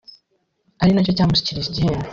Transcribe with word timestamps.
ari 0.81 0.91
nacyo 0.93 1.11
cyamushyikirije 1.17 1.67
igihembo 1.69 2.07